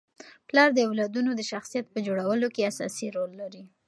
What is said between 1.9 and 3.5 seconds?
په جوړولو کي اساسي رول